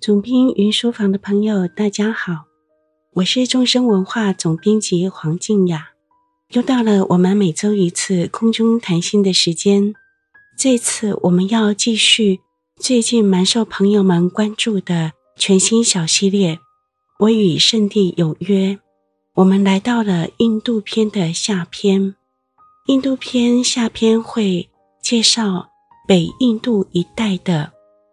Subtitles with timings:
[0.00, 2.46] 总编云书房的朋友，大家好，
[3.16, 5.90] 我是众生文化总编辑黄静雅，
[6.52, 9.94] 又到了我们每周一次空中谈心的时间。
[10.56, 12.40] 这次我们要继续
[12.76, 16.56] 最近蛮受朋友们关注的全新小系列
[17.18, 18.68] 《我与圣地有约》，
[19.34, 22.14] 我们来到了印度篇的下篇。
[22.86, 24.70] 印度篇下篇会
[25.02, 25.68] 介绍
[26.08, 27.70] 北印度一带的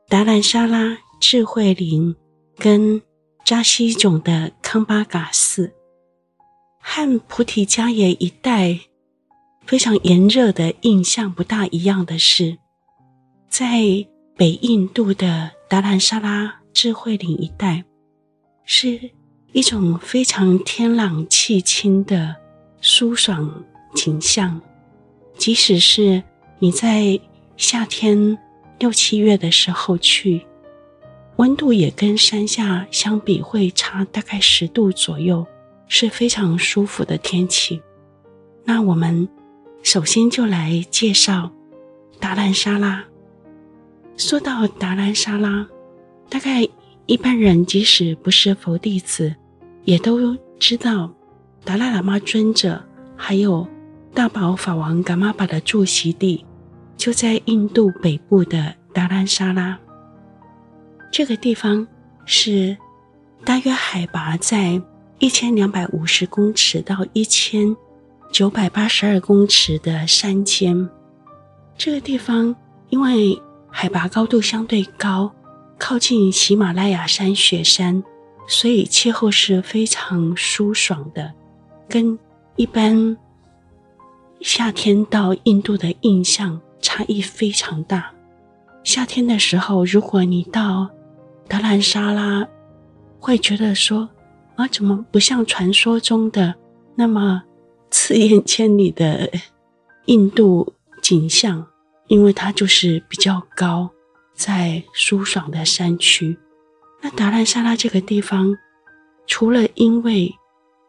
[0.10, 0.98] 达兰萨拉。
[1.20, 2.16] 智慧林
[2.58, 3.02] 跟
[3.44, 5.74] 扎西囧的康巴嘎寺，
[6.80, 8.80] 和菩提迦耶一带
[9.66, 12.58] 非常炎热的印象不大一样的是，
[13.50, 13.82] 在
[14.36, 17.84] 北印度的达兰萨拉智慧林一带，
[18.64, 19.10] 是
[19.54, 22.36] 一种非常天朗气清的
[22.80, 23.64] 舒爽
[23.96, 24.62] 景象。
[25.38, 26.22] 即使是
[26.60, 27.20] 你在
[27.56, 28.38] 夏天
[28.78, 30.46] 六七月的时候去。
[31.38, 35.46] 温度也跟山下相比会差大概十度左右，
[35.88, 37.82] 是非常舒服的天气。
[38.64, 39.28] 那我们
[39.84, 41.52] 首先就来介绍
[42.20, 43.06] 达兰萨拉。
[44.18, 45.68] 说到达兰萨拉，
[46.28, 46.68] 大概
[47.06, 49.36] 一般人即使不是佛弟子，
[49.86, 51.14] 也都知道
[51.64, 52.84] 达赖喇嘛尊者
[53.16, 53.68] 还有
[54.12, 56.44] 大宝法王噶玛巴的住席地
[56.98, 59.78] 就在印度北部的达兰萨拉。
[61.12, 61.88] 这个地方
[62.26, 62.78] 是
[63.44, 64.82] 大约海拔在
[65.20, 67.76] 一千两百五十公尺到一千
[68.32, 70.88] 九百八十二公尺的山间。
[71.78, 72.56] 这个地方
[72.90, 75.32] 因为海拔高度相对高，
[75.78, 78.04] 靠近喜马拉雅山雪山，
[78.48, 81.34] 所以气候是非常舒爽的，
[81.88, 82.18] 跟
[82.56, 83.18] 一般
[84.42, 88.12] 夏天到印度的印象差异非常大。
[88.84, 90.90] 夏天的时候，如果你到
[91.48, 92.48] 达兰萨拉
[93.20, 94.10] 会觉得说
[94.56, 96.54] ：“啊，怎么不像传说中的
[96.96, 97.42] 那么
[97.90, 99.32] 刺眼千里的
[100.06, 101.66] 印度景象？
[102.08, 103.90] 因为它就是比较高，
[104.34, 106.38] 在舒爽的山区。
[107.02, 108.58] 那达兰萨拉这个地方，
[109.26, 110.34] 除了因为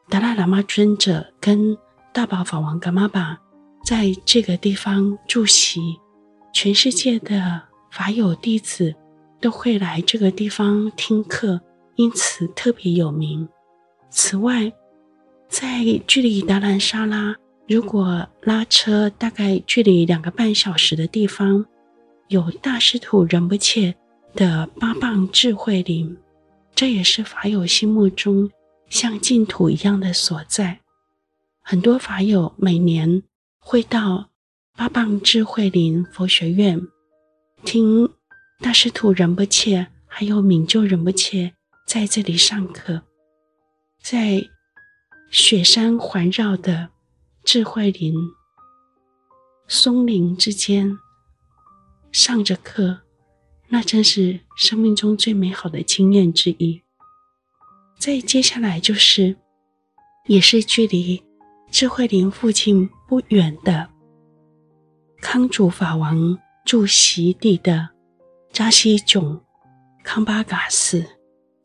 [0.09, 1.77] 达赖喇嘛尊者跟
[2.13, 3.39] 大宝法王噶玛巴
[3.85, 5.99] 在这个地方住席，
[6.53, 8.95] 全世界的法友弟子。”
[9.41, 11.61] 都会来这个地方听课，
[11.97, 13.49] 因此特别有名。
[14.11, 14.73] 此外，
[15.49, 17.37] 在距离达兰萨拉，
[17.69, 21.65] 如果拉车大概距离两个半小时的地方，
[22.29, 23.95] 有大师土仁波切
[24.35, 26.17] 的八棒智慧林，
[26.75, 28.51] 这也是法友心目中
[28.89, 30.81] 像净土一样的所在。
[31.63, 33.23] 很多法友每年
[33.61, 34.31] 会到
[34.77, 36.81] 八棒智慧林佛学院
[37.65, 38.09] 听。
[38.61, 41.55] 大师土仁波切还有敏就仁波切
[41.87, 43.03] 在这里上课，
[44.03, 44.43] 在
[45.31, 46.89] 雪山环绕的
[47.45, 48.15] 智慧林、
[49.69, 50.99] 松林之间
[52.11, 53.03] 上着课，
[53.69, 56.83] 那真是生命中最美好的经验之一。
[57.97, 59.37] 再接下来就是，
[60.27, 61.23] 也是距离
[61.71, 63.89] 智慧林附近不远的
[65.21, 67.91] 康主法王住席地的。
[68.51, 69.41] 扎西囧
[70.03, 71.05] 康巴嘎寺，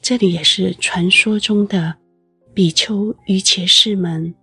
[0.02, 1.96] 这里也是传说中的
[2.54, 4.36] 比丘瑜伽士们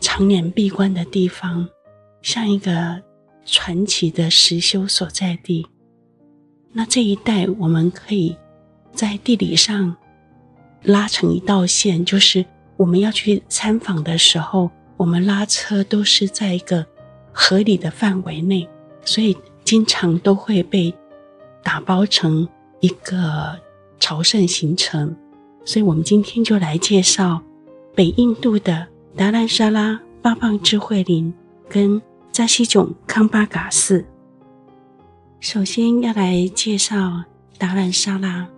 [0.00, 1.68] 常年闭关的地方，
[2.22, 3.02] 像一个
[3.44, 5.66] 传奇的实修所在地。
[6.72, 8.36] 那这一带，我们可以
[8.92, 9.96] 在地理上
[10.82, 12.44] 拉成一道线，就是
[12.76, 16.86] 我们要去参访的时候，我们拉车都是在一个
[17.32, 18.68] 合理的范围内，
[19.04, 20.94] 所以经常都会被。
[21.68, 22.48] 打包成
[22.80, 23.54] 一个
[24.00, 25.14] 朝圣行程，
[25.66, 27.42] 所以我们今天就来介绍
[27.94, 31.30] 北印度的达兰萨拉八棒智慧林
[31.68, 32.00] 跟
[32.32, 34.02] 扎西囧康巴嘎寺。
[35.40, 37.22] 首先要来介绍
[37.58, 38.48] 达兰萨拉，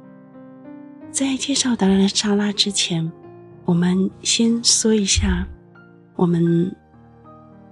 [1.11, 3.11] 在介绍达兰萨拉之前，
[3.65, 5.45] 我们先说一下，
[6.15, 6.73] 我们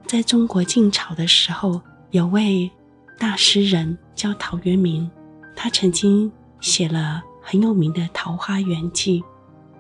[0.04, 1.80] 在中国晋朝的时候，
[2.10, 2.68] 有位
[3.20, 5.08] 大诗人叫陶渊明。
[5.60, 9.20] 他曾经写了很有名的《桃花源记》，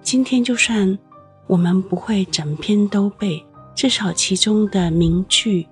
[0.02, 0.98] 今天就算
[1.46, 3.40] 我们不会整篇都背，
[3.76, 5.68] 至少其中的名句，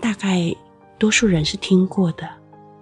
[0.00, 0.54] 大概
[1.00, 2.30] 多数人是听过的。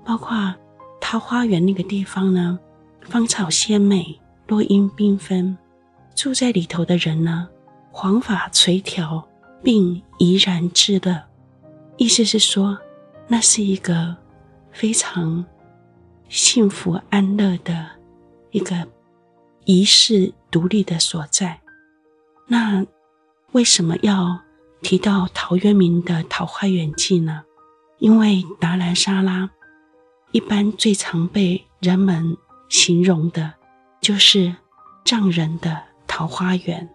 [0.04, 0.54] 包括
[1.00, 2.58] 桃花源那个地方呢，
[3.00, 5.56] 芳草鲜美，落英缤纷，
[6.14, 7.48] 住在里头的人呢，
[7.90, 9.24] 黄发垂髫，
[9.62, 11.18] 并怡然自乐。
[11.96, 12.76] 意思是说，
[13.26, 14.14] 那是一个
[14.70, 15.42] 非常。
[16.28, 17.86] 幸福安乐的
[18.50, 18.86] 一个
[19.64, 21.60] 遗世独立的所在。
[22.46, 22.86] 那
[23.52, 24.40] 为什么要
[24.82, 27.44] 提到陶渊明的《桃花源记》呢？
[27.98, 29.50] 因为达兰萨拉
[30.30, 32.36] 一般最常被人们
[32.68, 33.54] 形容的，
[34.00, 34.54] 就是
[35.04, 36.88] 藏人的桃花源。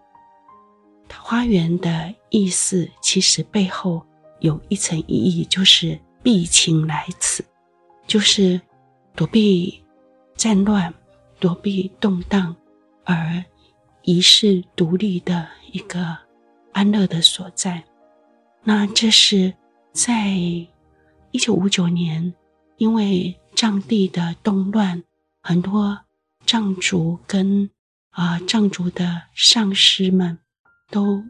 [1.08, 4.06] 桃花源的意思，其实背后
[4.40, 7.44] 有一层意义，就是避情来此，
[8.06, 8.60] 就是
[9.14, 9.82] 躲避
[10.34, 10.92] 战乱、
[11.40, 12.54] 躲避动荡，
[13.04, 13.44] 而
[14.02, 16.16] 遗世独立的一个
[16.72, 17.84] 安乐的所在。
[18.62, 19.54] 那这是
[19.92, 22.34] 在一九五九年，
[22.76, 25.02] 因为藏地的动乱，
[25.42, 26.00] 很多
[26.46, 27.70] 藏族跟
[28.10, 30.38] 啊、藏族的上师们。
[30.90, 31.24] 都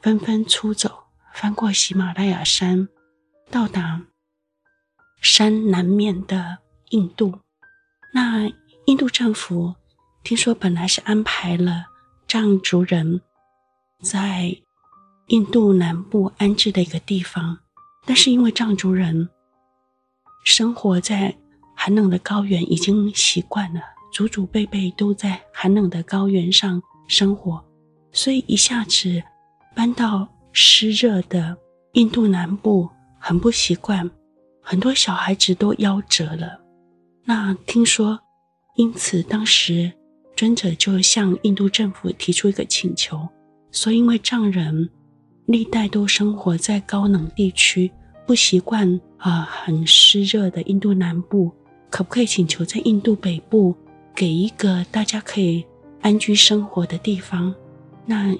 [0.00, 1.04] 纷纷出走，
[1.34, 2.88] 翻过喜马拉雅山，
[3.50, 4.00] 到达
[5.20, 6.58] 山南面的
[6.90, 7.38] 印度。
[8.12, 8.48] 那
[8.86, 9.74] 印度政府
[10.22, 11.86] 听说本来是安排了
[12.28, 13.20] 藏族人
[14.02, 14.56] 在
[15.28, 17.58] 印度南部安置的一个地方，
[18.04, 19.28] 但是因为藏族人
[20.44, 21.36] 生活在
[21.76, 23.80] 寒冷的高原，已经习惯了，
[24.12, 27.64] 祖祖辈辈都在寒冷的高原上生活。
[28.12, 29.22] 所以一下子
[29.74, 31.56] 搬到湿热的
[31.92, 32.88] 印度南部，
[33.20, 34.10] 很不习惯，
[34.60, 36.60] 很多小孩子都夭折了。
[37.30, 38.18] 那听说，
[38.74, 39.92] 因此当时
[40.34, 43.16] 尊者就向印度政府提出一个请求，
[43.70, 44.90] 说因为藏人
[45.46, 47.88] 历代都生活在高冷地区，
[48.26, 51.52] 不习惯啊、很湿热的印度南部，
[51.88, 53.76] 可不可以请求在印度北部
[54.12, 55.64] 给一个大家可以
[56.00, 57.54] 安居生活的地方？
[58.04, 58.36] 那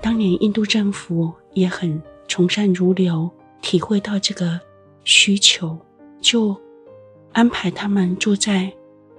[0.00, 3.28] 当年印度政府也很从善如流，
[3.60, 4.60] 体会到这个
[5.02, 5.76] 需求，
[6.20, 6.56] 就
[7.38, 8.72] 安排他们住在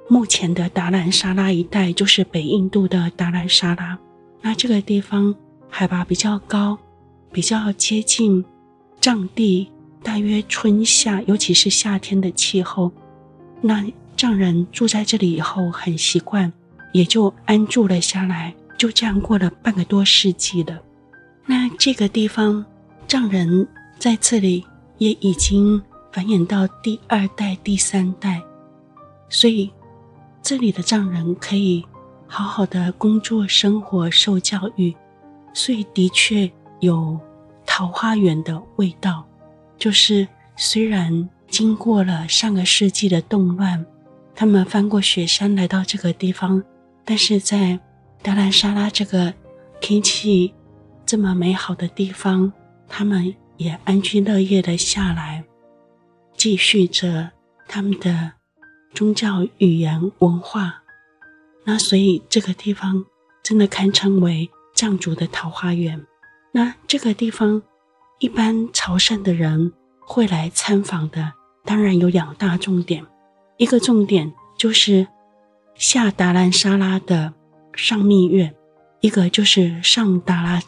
[0.10, 3.98] 目前的达兰萨拉一带，就是北印度的达兰萨拉。
[4.42, 5.34] 那这个地方
[5.70, 6.78] 海拔比较高，
[7.32, 8.44] 比较接近
[9.00, 9.72] 藏地，
[10.04, 12.92] 大约春夏，尤其是夏天的气候。
[13.62, 16.52] 那藏人住在这里以后很习惯，
[16.92, 18.54] 也就安住了下来。
[18.78, 20.78] 就这样过了半个多世纪了。
[21.46, 22.66] 那这个地方，
[23.08, 23.66] 藏人
[23.98, 24.66] 在这里
[24.98, 25.82] 也已经
[26.20, 28.44] 繁衍到第二代、第三代，
[29.30, 29.72] 所以
[30.42, 31.82] 这里的藏人可以
[32.28, 34.94] 好好的工作、生活、受教育，
[35.54, 36.52] 所以的确
[36.82, 37.18] 有
[37.66, 39.26] 桃花源的味道。
[39.78, 40.28] 就是
[40.58, 43.86] 虽然经过了上个世纪的动乱，
[44.36, 46.62] 他们翻过雪山来到这个地方，
[47.06, 47.80] 但是在
[48.22, 49.34] 达兰萨拉这个
[49.80, 50.54] 天气
[51.06, 52.52] 这么美好的地方，
[52.90, 55.46] 他们也安居乐业的下来，
[56.40, 57.32] 继续着
[57.68, 58.32] 他们的
[58.94, 60.82] 宗教语言文化。
[61.66, 63.06] 那所以这个地方
[63.44, 66.08] 真的堪称为藏族的桃花源。
[66.54, 67.62] 那这个地方
[68.20, 71.34] 一般朝圣的人会来参访的，
[71.66, 73.06] 当然有两大重点，
[73.58, 75.06] 一个重点就是
[75.76, 77.34] 下达兰萨拉的。
[77.76, 78.54] 上密院，
[79.00, 80.62] 一个就是上达兰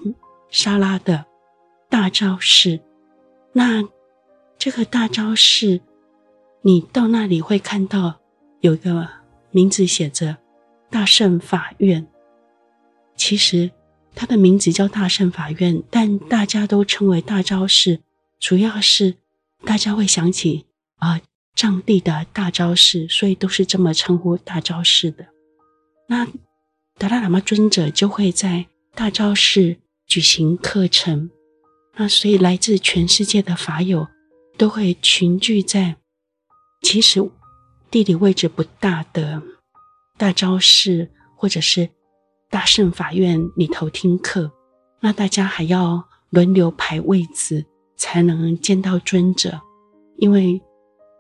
[0.50, 1.26] 萨拉的
[1.90, 2.80] 大昭寺。
[3.52, 3.84] 那
[4.62, 5.82] 这个大昭寺，
[6.62, 8.22] 你到那里会看到
[8.60, 9.10] 有个
[9.50, 10.38] 名字写着
[10.92, 12.06] “大圣法院”。
[13.18, 13.72] 其实
[14.14, 18.02] 它的名字叫大圣法院，但大家都称为大昭寺，
[18.40, 19.16] 主要是
[19.66, 21.20] 大家会想起啊
[21.56, 25.26] 藏地的大昭寺，所以都是这么称呼大昭寺的。
[26.08, 26.28] 那。
[27.00, 31.32] 达赖喇嘛尊者就会在大昭寺举行课程，
[31.96, 34.08] 那所以来自全世界的法友
[34.58, 35.96] 都会群聚在
[36.82, 37.22] 其实
[37.90, 39.42] 地理位置不大的
[40.18, 41.90] 大昭寺或者是
[42.50, 44.52] 大圣法院里头听课。
[45.00, 47.66] 那大家还要轮流排位子
[47.98, 49.60] 才能见到尊者，
[50.18, 50.62] 因为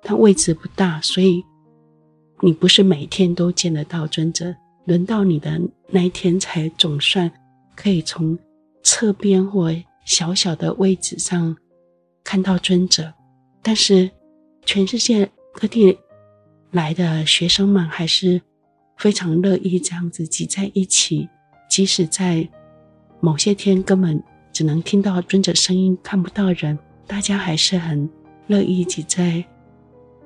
[0.03, 1.43] 他位置不大，所以
[2.41, 4.55] 你不是每天都见得到尊者。
[4.85, 7.31] 轮到你的那一天，才总算
[7.75, 8.37] 可以从
[8.83, 9.71] 侧边或
[10.05, 11.55] 小小的位置上
[12.23, 13.13] 看到尊者。
[13.61, 14.09] 但是，
[14.65, 15.97] 全世界各地
[16.71, 18.41] 来的学生们还是
[18.97, 21.27] 非常乐意这样子挤在一起，
[21.69, 22.47] 即使在
[23.19, 28.09] 某些天根本只能听到尊者声音，看不到人，大家还是很
[28.47, 29.43] 乐意挤在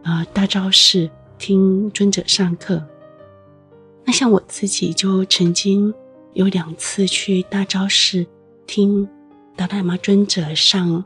[0.03, 2.83] 啊、呃、大昭寺听尊者上课。
[4.05, 5.93] 那像我自己就曾经
[6.33, 8.25] 有两次去大昭寺
[8.67, 9.07] 听
[9.55, 11.03] 达赖喇嘛尊者上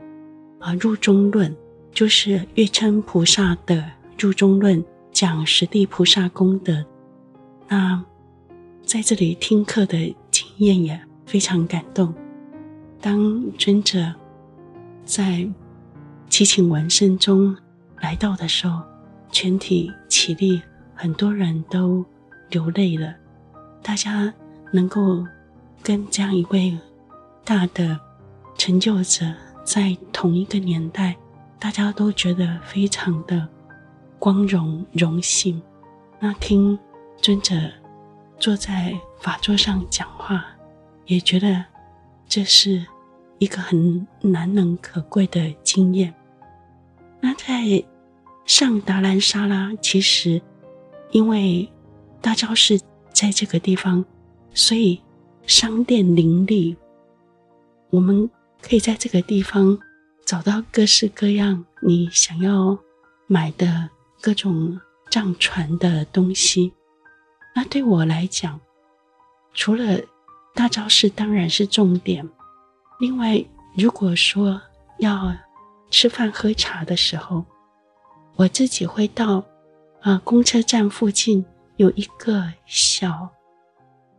[0.58, 1.56] 啊入中论，
[1.92, 3.84] 就是月称菩萨的
[4.18, 4.82] 入中论，
[5.12, 6.84] 讲十地菩萨功德。
[7.68, 8.02] 那
[8.84, 12.12] 在这里听课的经验也非常感动。
[13.00, 14.14] 当尊者
[15.04, 15.48] 在
[16.28, 17.56] 七请文声中
[18.00, 18.82] 来到的时候，
[19.32, 20.60] 全体起立，
[20.94, 22.04] 很多人都
[22.50, 23.14] 流泪了。
[23.82, 24.32] 大家
[24.72, 25.24] 能够
[25.82, 26.76] 跟这样一位
[27.44, 27.98] 大的
[28.58, 29.24] 成就者
[29.64, 31.16] 在同一个年代，
[31.60, 33.46] 大家都觉得非常的
[34.18, 35.60] 光荣荣幸。
[36.18, 36.78] 那听
[37.18, 37.54] 尊者
[38.38, 40.44] 坐在法座上讲话，
[41.04, 41.62] 也觉得
[42.26, 42.84] 这是
[43.38, 46.14] 一个很难能可贵的经验。
[47.20, 47.84] 那在
[48.46, 50.40] 上达兰沙拉，其实
[51.10, 51.70] 因为
[52.22, 52.80] 大昭寺
[53.12, 54.02] 在这个地方，
[54.54, 55.00] 所以
[55.46, 56.74] 商店林立，
[57.90, 58.30] 我们
[58.62, 59.78] 可以在这个地方
[60.24, 62.78] 找到各式各样你想要
[63.26, 64.80] 买的各种。
[65.12, 66.72] 藏传的东西，
[67.52, 68.60] 那对我来讲，
[69.52, 70.00] 除了
[70.54, 72.30] 大昭寺当然是重点。
[73.00, 73.44] 另外，
[73.76, 74.62] 如果说
[74.98, 75.36] 要
[75.90, 77.44] 吃饭喝茶的时候，
[78.36, 79.44] 我自己会到
[80.00, 81.44] 啊、公车站附近
[81.76, 83.30] 有一个小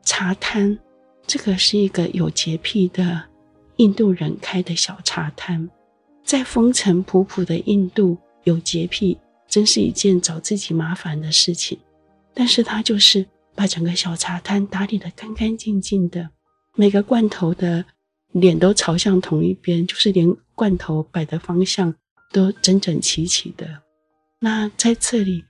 [0.03, 0.77] 茶摊，
[1.25, 3.29] 这个是一个有洁癖的
[3.77, 5.69] 印度人开的小茶摊，
[6.31, 9.17] 在风尘仆仆的印度有洁癖。
[9.49, 11.77] 真是一件找自己麻烦的事情，
[12.33, 16.29] 但是他就是把整个小茶摊打理得干干净净的，
[16.77, 17.83] 每个罐头的
[18.31, 21.93] 脸都朝向同一边，就是连罐头摆的方向
[22.31, 23.81] 都整整齐齐的。
[24.39, 25.43] 那在这里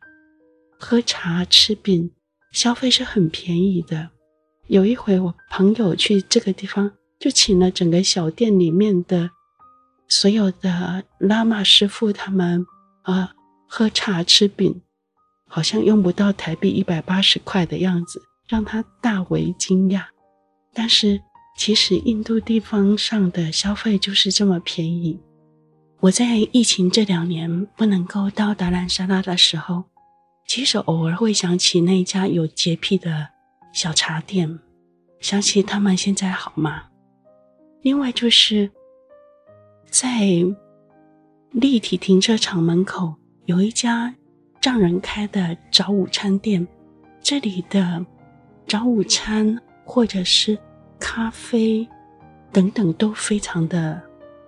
[0.79, 2.09] 喝茶吃饼，
[2.51, 4.09] 消费是很便宜的。
[4.65, 9.29] 有一回我朋友去这个地方，就请了整个小店里面的
[10.11, 12.65] 所有的喇嘛师傅他们
[13.03, 13.31] 啊。
[13.73, 14.81] 喝茶吃饼，
[15.47, 20.03] 好像用不到台币一百八十块的样子，让他大为惊讶。
[20.73, 21.21] 但是
[21.57, 25.17] 其实印度地方上的消费就是这么便宜。
[26.01, 29.85] 我在疫情这两年不能够到达兰萨拉的时候，
[30.45, 33.29] 其实偶尔会想起那家有洁癖的
[33.71, 34.59] 小茶店，
[35.21, 36.89] 想起他们现在好吗？
[37.81, 38.69] 另外就是
[39.91, 40.21] 在
[41.51, 43.13] 立体停车场门口。
[43.45, 44.15] 有一家
[44.61, 46.65] 藏人开的早午餐店，
[47.21, 48.05] 这里的
[48.65, 50.57] 早午餐或者是
[50.97, 51.85] 咖啡
[52.53, 54.01] 等等都非常的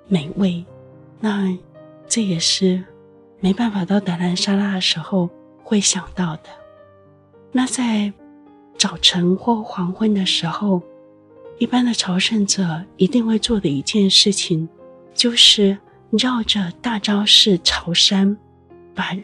[0.08, 0.64] 美味。
[1.20, 1.54] 那
[2.08, 2.82] 这也是
[3.42, 5.30] 没办法到达兰萨拉的时候
[5.62, 6.44] 会想到的。
[7.52, 8.14] 那在
[8.78, 10.82] 早晨或黄昏的时候，
[11.58, 14.70] 一般的朝圣者一定会做的一件事情，
[15.14, 15.78] 就是
[16.12, 18.38] 绕着大昭寺朝山。
[18.96, 19.18] 把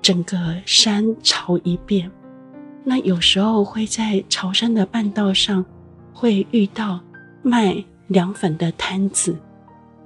[0.00, 2.08] 整个山朝一遍，
[2.84, 5.66] 那有时候会在朝山的半道上
[6.14, 7.00] 会遇到
[7.42, 9.36] 卖凉粉的摊子，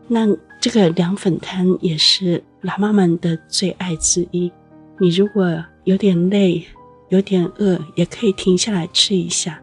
[0.09, 0.27] 那
[0.59, 4.51] 这个凉粉摊也是喇嘛们的最爱之一。
[4.99, 6.67] 你如果有点累、
[7.11, 9.61] 有点饿，也可以停下来吃一下，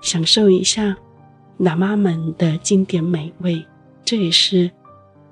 [0.00, 0.96] 享受一下
[1.60, 3.62] 喇嘛们的经典美味。
[4.06, 4.70] 这也是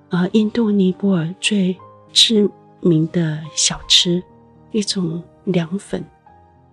[0.09, 1.75] 呃印度尼泊尔最
[2.13, 2.51] 知
[2.81, 4.21] 名的小吃，
[4.73, 6.05] 一种凉粉，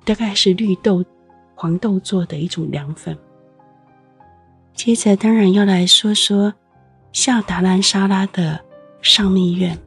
[0.04, 1.06] 大概是绿豆、
[1.54, 3.16] 黄豆做的一种凉粉。
[4.74, 6.52] 接着，当然要来说说
[7.12, 8.60] 下达兰沙拉的
[9.04, 9.78] 上密院，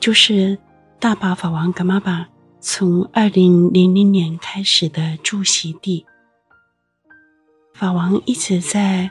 [0.00, 0.56] 就是
[0.98, 2.26] 大宝法王噶玛巴
[2.60, 6.06] 从二零零零年开始的住锡地。
[7.74, 9.10] 法王一直在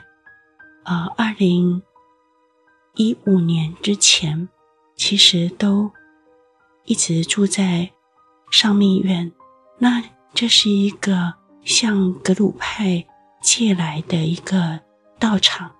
[0.84, 1.80] 呃二零
[2.94, 4.48] 一五年之前，
[4.96, 5.90] 其实都。
[6.84, 7.92] 一直住在
[8.50, 9.30] 上密院，
[9.78, 10.02] 那
[10.34, 11.32] 这是一个
[11.62, 13.06] 向格鲁派
[13.40, 14.80] 借来的一个
[15.16, 15.70] 道场。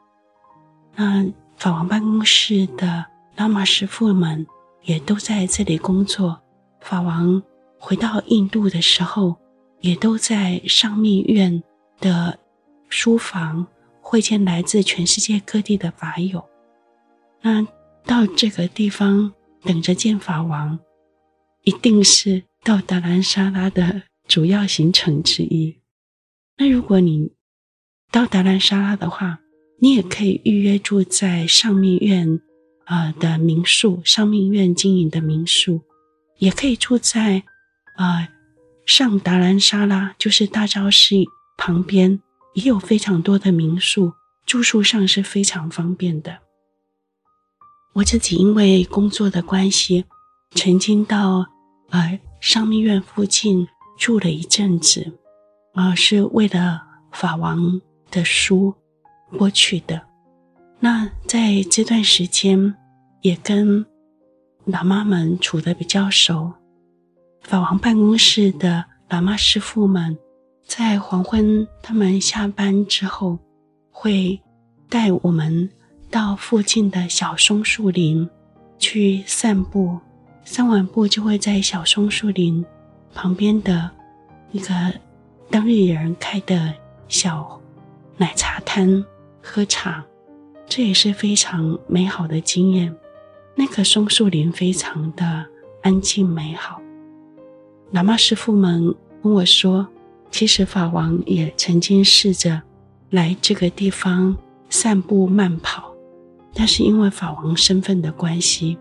[0.95, 1.27] 那
[1.57, 3.05] 法王办公室的
[3.37, 4.47] 喇嘛师傅们
[4.83, 6.41] 也都在这里工作。
[6.81, 7.43] 法王
[7.81, 9.35] 回到印度的时候，
[9.81, 11.61] 也都在上密院
[11.99, 12.39] 的
[12.89, 13.67] 书房
[14.01, 16.45] 会见来自全世界各地的法友。
[17.43, 17.67] 那
[18.05, 19.33] 到这个地方
[19.63, 20.79] 等着见法王。
[21.65, 25.79] 一定是到达兰萨拉的主要行程之一。
[26.57, 27.31] 那如果你
[28.11, 29.39] 到达兰萨拉的话，
[29.81, 32.41] 你也可以预约住在上密院
[32.85, 35.83] 啊的民宿，上密院经营的民宿，
[36.39, 37.45] 也可以住在
[37.97, 38.29] 啊
[38.85, 41.15] 上达兰萨拉，就是大昭寺
[41.57, 42.21] 旁边，
[42.55, 44.13] 也有非常多的民宿，
[44.45, 46.41] 住宿上是非常方便的。
[47.95, 50.05] 我自己因为工作的关系，
[50.55, 51.47] 曾经到。
[51.91, 53.69] 呃上密院附近
[53.99, 55.19] 住了一阵子，
[55.75, 56.83] 啊、呃，是为了
[57.13, 57.79] 法王
[58.11, 58.75] 的书
[59.37, 60.01] 过去的。
[60.81, 62.75] 那在这段时间，
[63.21, 63.85] 也跟
[64.67, 66.51] 喇嘛们处得比较熟。
[67.43, 70.19] 法王办公室的喇嘛师父们，
[70.67, 73.39] 在黄昏他们下班之后，
[73.91, 74.41] 会
[74.89, 75.71] 带我们
[76.13, 78.29] 到附近的小松树林
[78.79, 79.99] 去散步。
[80.45, 82.65] 散完步，就会在小松树林
[83.15, 83.91] 旁边的
[84.51, 84.69] 一个
[85.49, 86.75] 当地人开的
[87.09, 87.61] 小
[88.17, 89.03] 奶茶摊
[89.41, 90.05] 喝茶，
[90.67, 92.95] 这也是非常美好的经验。
[93.55, 95.47] 那个松树林非常的
[95.83, 96.81] 安静美好。
[97.93, 99.87] 喇嘛师傅们跟我说，
[100.31, 102.61] 其实法王也曾经试着
[103.11, 104.37] 来这个地方
[104.69, 105.92] 散步慢跑，
[106.55, 108.79] 但是因为法王身份的关系，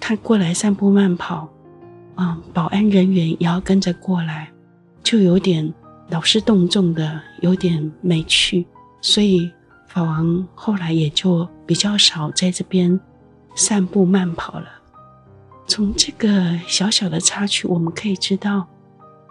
[0.00, 1.48] 他过来散步慢跑，
[2.16, 4.50] 嗯，保安人员也要跟着过来，
[5.02, 5.72] 就有点
[6.10, 8.66] 劳师动众的，有点没趣，
[9.00, 9.50] 所以
[9.86, 12.98] 法王后来也就比较少在这边
[13.54, 14.66] 散步慢跑了。
[15.66, 18.66] 从这个小小的插曲，我们可以知道，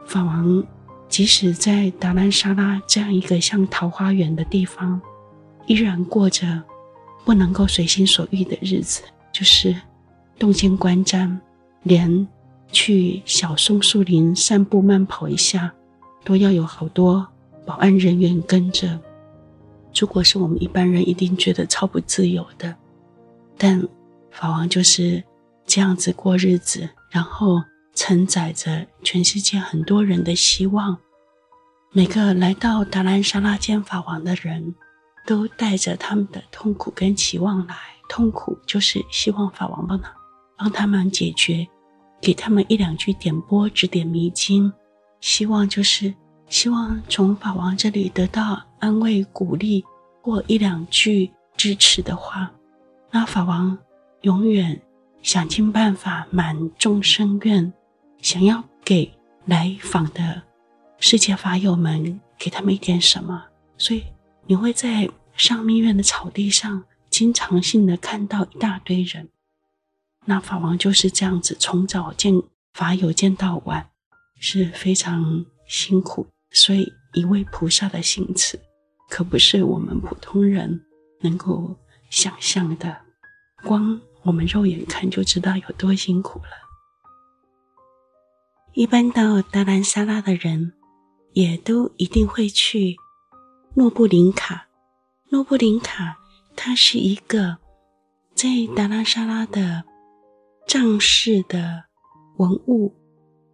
[0.08, 0.64] 法王
[1.10, 5.00] 即使在达兰萨拉这样一个像桃花源的地方，
[5.68, 6.64] 依然过着
[7.26, 9.02] 不能够随心所欲的日子，
[9.32, 9.76] 就是
[10.38, 11.38] 动静观瞻，
[11.84, 12.28] 连
[12.72, 15.74] 去小松树林散步慢跑一下，
[16.24, 17.28] 都要有好多
[17.66, 19.00] 保安人员跟着。
[19.96, 22.76] 如果是我们一般人，一定觉得超不自由的，
[23.58, 23.88] 但
[24.32, 25.24] 法王就是。
[25.68, 27.62] 这样子过日子，然后
[27.96, 30.98] 承载着全世界很多人的希望。
[31.94, 34.76] 每个来到达兰萨拉见法王的人，
[35.26, 37.76] 都带着他们的痛苦跟期望来。
[38.10, 40.14] 痛苦就是希望法王帮他
[40.58, 41.68] 帮他们解决，
[42.20, 44.72] 给他们一两句点拨，指点迷津。
[45.20, 46.14] 希望就是
[46.48, 49.84] 希望从法王这里得到安慰、鼓励
[50.22, 52.52] 或一两句支持的话。
[53.10, 53.78] 那法王
[54.22, 54.82] 永远。
[55.24, 57.72] 想尽办法满众生愿，
[58.24, 59.14] 想要给
[59.46, 60.42] 来访的
[60.98, 63.40] 世界法友们给他们一点什么，
[63.78, 64.04] 所以
[64.48, 65.08] 你会在
[65.42, 69.30] 上密院的草地上经常性的看到一大堆人。
[70.26, 72.44] 那法王就是这样子，从早见
[72.76, 73.90] 法友见到晚，
[74.40, 76.28] 是非常辛苦。
[76.52, 78.60] 所以一位菩萨的行持，
[79.10, 80.86] 可不是我们普通人
[81.22, 81.76] 能够
[82.12, 83.02] 想象的。
[83.64, 84.00] 光。
[84.22, 86.52] 我们肉眼看就知道有多辛苦了。
[88.74, 90.74] 一般到达兰萨拉的人，
[91.34, 92.96] 也都一定会去
[93.74, 94.68] 诺布林卡。
[95.34, 96.18] 诺布林卡，
[96.58, 97.58] 它是一个
[98.36, 99.82] 在达拉沙拉的
[100.68, 101.86] 藏式的
[102.36, 102.94] 文物，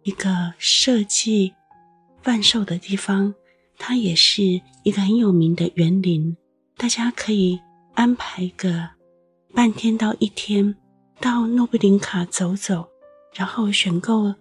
[0.02, 1.54] 一个设计
[2.20, 3.32] 贩售的地方。
[3.78, 4.42] 它也是
[4.82, 6.36] 一个很有名的园林，
[6.76, 7.60] 大家可以
[7.94, 8.90] 安排个。
[9.54, 10.74] 半天到一天，
[11.20, 12.88] 到诺布林卡走走，
[13.32, 14.34] 然后选购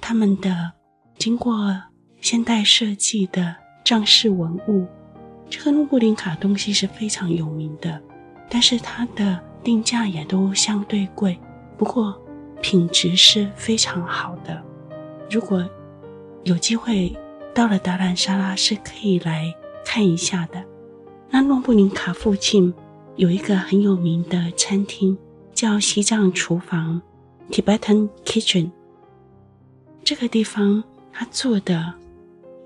[0.00, 0.70] 他们的
[1.18, 1.82] 经过
[2.20, 4.86] 现代设计的藏式文物。
[5.48, 8.00] 这个诺布林卡东西是非常有名的，
[8.48, 11.38] 但是它的定价也都相对贵，
[11.76, 12.20] 不过
[12.60, 14.62] 品质是非常好的。
[15.30, 15.68] 如果
[16.42, 17.16] 有机会
[17.54, 19.54] 到了达兰萨拉，是可以来
[19.84, 20.64] 看一下的。
[21.30, 22.72] 那诺布林卡附近。
[23.16, 25.16] 有一个很有名的餐厅，
[25.52, 27.00] 叫西藏厨房
[27.48, 28.72] （Tibetan Kitchen）。
[30.02, 31.94] 这个地方，它做的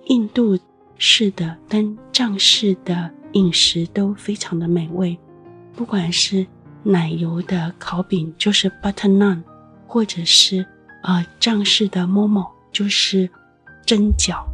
[0.06, 0.58] 印度
[0.96, 5.16] 式的跟藏式的饮食都非常的美味。
[5.76, 6.44] 不管是
[6.82, 9.40] 奶油的烤饼，就是 butter naan，
[9.86, 10.66] 或者是
[11.04, 13.30] 呃藏式的 momo，就是
[13.86, 14.44] 蒸饺，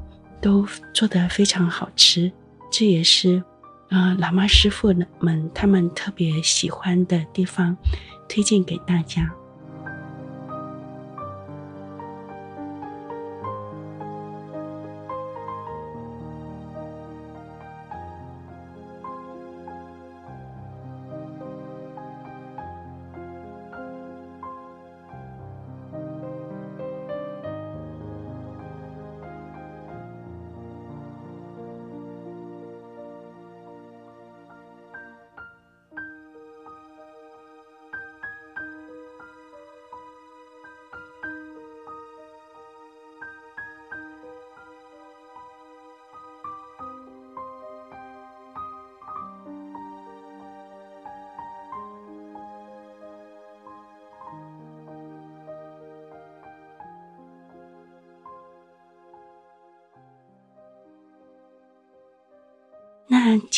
[0.42, 2.30] 都做得非常好吃。
[2.70, 3.42] 这也是。
[3.88, 7.74] 呃，喇嘛师傅们他们特别喜欢的地方，
[8.28, 9.32] 推荐给大家。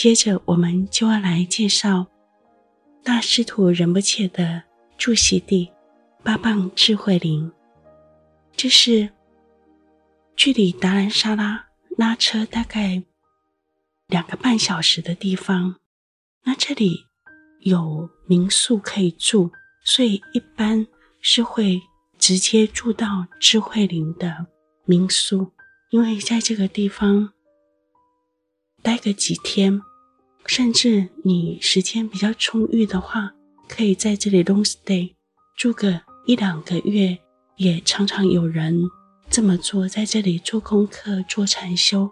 [0.07, 2.07] 接着我们就要来介绍
[3.03, 4.63] 大师徒仁波切的
[4.97, 5.69] 住席地
[6.23, 7.51] 八棒智慧林。
[8.57, 9.11] 这是
[10.37, 11.67] 距离达兰萨拉
[11.99, 13.03] 拉车大概
[14.07, 15.75] 两个半小时的地方。
[16.45, 17.05] 那这里
[17.63, 19.51] 有民宿可以住，
[19.85, 20.87] 所以一般
[21.21, 21.83] 是会
[22.17, 24.47] 直接住到智慧林的
[24.85, 25.51] 民宿，
[25.91, 27.33] 因为在这个地方
[28.85, 29.83] 待个几天，
[30.47, 33.33] 甚至你时间比较充裕的话，
[33.69, 35.15] 可以在这里 long stay
[35.57, 37.19] 住个一两个月，
[37.57, 38.83] 也常常有人
[39.29, 42.11] 这么做，在这里做功课、做禅修，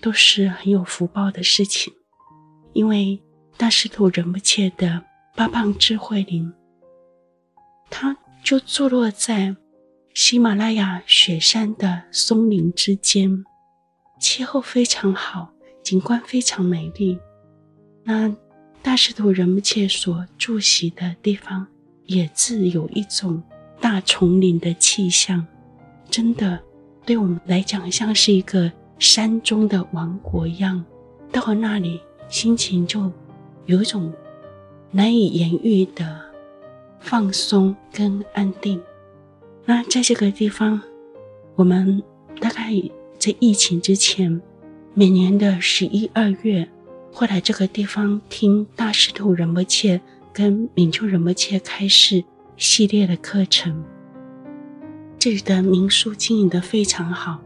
[0.00, 1.92] 都是很有福报的事情，
[2.72, 3.22] 因为。
[3.58, 5.02] 大师徒仁不切的
[5.34, 6.52] 八棒智慧林，
[7.88, 9.56] 它就坐落在
[10.12, 13.42] 喜马拉雅雪山的松林之间，
[14.20, 17.18] 气候非常好，景观非常美丽。
[18.06, 18.32] 那
[18.82, 21.66] 大师徒仁波切所住席的地方，
[22.06, 23.42] 也自有一种
[23.80, 25.44] 大丛林的气象，
[26.08, 26.58] 真的
[27.04, 30.84] 对我们来讲，像是一个山中的王国一样。
[31.32, 33.12] 到了那里，心情就。
[33.66, 34.12] 有一种
[34.92, 36.20] 难以言喻的
[37.00, 38.80] 放松跟安定。
[39.64, 40.80] 那在这个地方，
[41.56, 42.00] 我们
[42.40, 42.70] 大概
[43.18, 44.40] 在疫情之前，
[44.94, 46.68] 每年的十一二月
[47.18, 49.98] 会来这个地方听大师徒仁波切
[50.34, 52.22] 跟敏秋仁波切开示
[52.58, 53.82] 系列的课程。
[55.18, 57.40] 这里的民宿经营的非常好，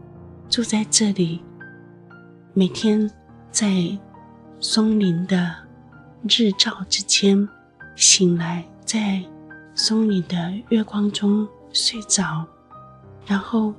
[0.49, 1.41] 住在这里，
[2.53, 3.09] 每天
[3.49, 3.97] 在
[4.59, 5.55] 松林的。
[6.29, 7.47] 日照之间
[7.95, 9.23] 醒来，在
[9.73, 12.45] 松林的月光中睡着，
[13.25, 13.73] 然后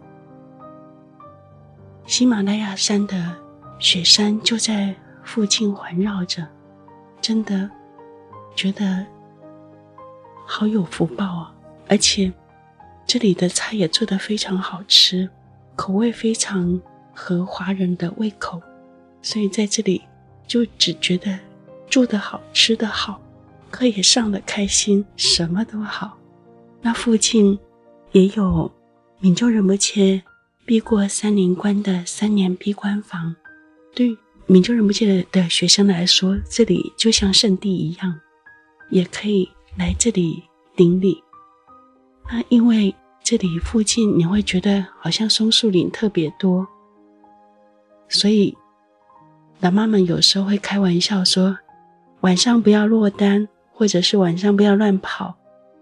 [2.06, 3.36] 喜马拉雅山的
[3.78, 4.92] 雪山就在
[5.24, 6.46] 附近环绕着，
[7.20, 7.70] 真的
[8.54, 9.06] 觉得
[10.46, 11.54] 好有福报啊！
[11.88, 12.32] 而且
[13.06, 15.28] 这里的菜也做得非常好吃，
[15.76, 16.80] 口味非常
[17.14, 18.60] 合华人的胃口，
[19.20, 20.02] 所以在这里
[20.46, 21.38] 就只觉得。
[21.90, 23.20] 住得好，吃得好，
[23.70, 26.16] 课也上得开心，什么都好。
[26.80, 27.58] 那附近
[28.12, 28.72] 也有
[29.18, 30.22] 敏秋仁波切
[30.64, 33.36] 闭过三年关的三年闭关房，
[33.94, 38.20] 对敏秋仁波切的学生来说，这里就像圣地一样，
[38.90, 40.42] 也可以来这里
[40.76, 41.22] 顶礼。
[42.30, 46.66] 那因为这里附近你会觉得好像松树林特别多，
[48.08, 48.56] 所以
[49.60, 51.58] 喇嘛们有时候会开玩笑说。
[52.22, 55.36] 晚上不要落单，或者是晚上不要乱跑，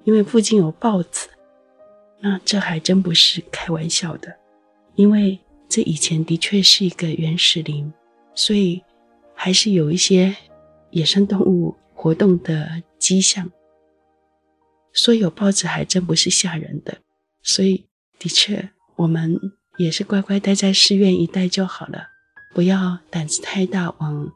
[0.04, 1.28] 因为附近有豹子。
[2.18, 4.34] 那这还真不是开玩笑的，
[4.94, 7.92] 因为这以前的确是一个原始林，
[8.34, 8.82] 所以
[9.34, 10.36] 还是有一些
[10.90, 13.50] 野生动物活动的迹象。
[14.92, 16.98] 说有豹子还真不是吓人的，
[17.42, 17.86] 所以
[18.18, 19.38] 的确我们
[19.78, 22.08] 也是乖乖待在寺院一带就好了，
[22.54, 24.32] 不要胆子太大往。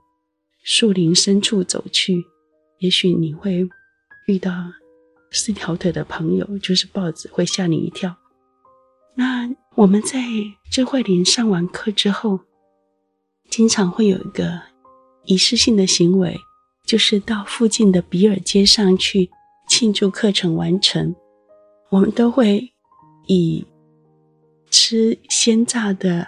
[0.63, 2.25] 树林深处走去，
[2.79, 3.69] 也许你会
[4.27, 4.51] 遇到
[5.31, 8.17] 四条腿的朋友，就是豹子，会吓你一跳。
[9.15, 10.19] 那我们在
[10.71, 12.41] 智慧林上完课之后，
[13.49, 14.61] 经常会有一个
[15.25, 16.39] 仪式性的行为，
[16.87, 19.31] 就是到附近的比尔街上去
[19.69, 21.15] 庆祝课程完成。
[21.91, 22.73] 我们都会
[23.27, 23.65] 以
[24.71, 26.27] 吃鲜榨的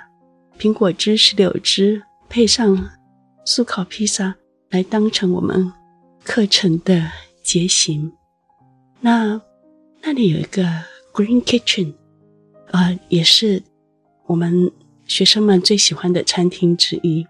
[0.59, 2.91] 苹果汁、石榴汁配上。
[3.49, 4.35] 素烤披萨
[4.71, 5.73] 来当成我们
[6.25, 7.09] 课程的
[7.45, 8.13] 结行。
[8.99, 9.41] 那
[10.03, 10.65] 那里有一个
[11.15, 11.95] Green Kitchen，
[12.73, 13.63] 呃，也是
[14.27, 14.73] 我们
[15.07, 17.27] 学生们最喜欢的餐厅之一。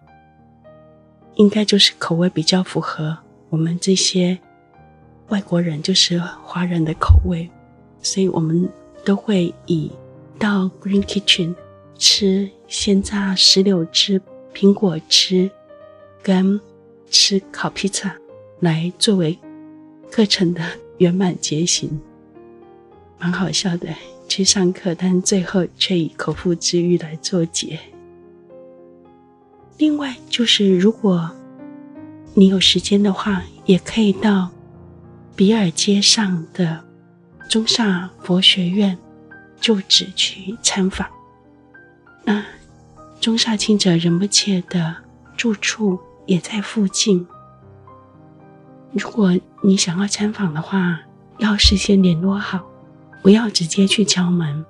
[1.37, 3.17] 应该就是口味比较符合
[3.51, 4.39] 我们这些
[5.29, 7.49] 外国人，就是华人的口味，
[8.03, 8.69] 所以我们
[9.05, 9.91] 都会以
[10.39, 11.55] 到 Green Kitchen
[11.99, 14.21] 吃鲜榨石榴汁、
[14.55, 15.51] 苹果汁。
[16.23, 16.61] 跟
[17.09, 18.17] 吃烤披萨
[18.59, 19.39] 来作为
[20.11, 20.61] 课程的
[20.99, 22.01] 圆满结行，
[23.17, 23.87] 蛮好笑的。
[24.29, 27.79] 去上课，但最后却以口腹之欲来作结。
[29.79, 31.31] 另外，就是如果
[32.35, 34.51] 你有时间的话，也可以到
[35.35, 36.85] 比尔街上的
[37.49, 38.97] 中萨佛学院
[39.61, 41.07] 旧址去参访。
[42.25, 42.45] 那
[43.21, 44.97] 中萨清者仁波切的
[45.37, 45.99] 住处。
[46.27, 47.25] 也在附近。
[48.91, 50.99] 如果你想要参访的话，
[51.39, 52.69] 要事先联络好，
[53.27, 54.65] 不要直接去敲门，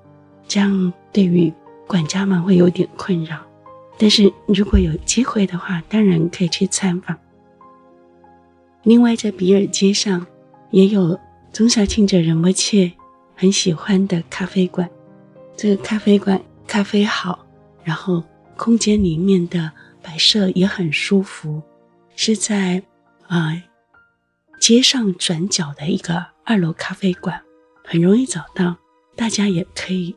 [0.49, 1.53] 这样对于
[1.87, 3.39] 管家们会有点困扰。
[3.99, 7.15] 但是如果有机会的话，当然可以去参访。
[8.83, 10.27] 另外，在比尔街上
[10.71, 11.21] 也有
[11.53, 12.91] 宗喀钦哲仁波切
[13.35, 14.89] 很喜欢的咖啡馆。
[15.55, 17.47] 这个咖啡馆咖啡好，
[17.85, 18.25] 然后
[18.57, 21.61] 空间里面的摆设也很舒服，
[22.15, 22.83] 是在
[23.27, 23.63] 啊、呃、
[24.59, 27.43] 街上转角的一个二楼咖啡馆，
[27.87, 28.77] 很容易找到。
[29.15, 30.15] 大家也可以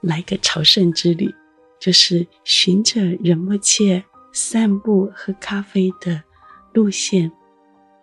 [0.00, 1.32] 来个朝圣之旅。
[1.80, 6.22] 就是循着仁波切散步喝咖啡的
[6.72, 7.30] 路线，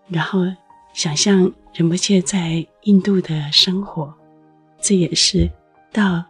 [0.08, 0.42] 然后
[0.94, 4.14] 想象仁波切在印度的生活，
[4.80, 5.50] 这也是
[5.92, 6.24] 到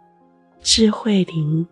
[0.62, 1.66] 智慧林，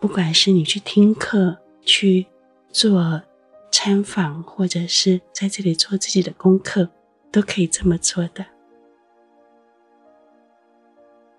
[0.00, 2.26] 不管是你去听课、去
[2.72, 3.22] 做
[3.70, 6.90] 参访，或者是在这里做自己的功课，
[7.30, 8.44] 都可以这么做的。